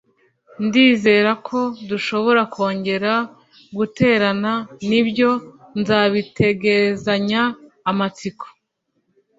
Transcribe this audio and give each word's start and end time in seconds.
Ndizera 0.65 1.31
ko 1.47 1.59
dushobora 1.89 2.41
kongera 2.53 3.13
guterana. 3.77 4.53
Nibyo, 4.89 5.29
nzabitegerezanya 5.79 7.41
amatsiko. 7.91 8.45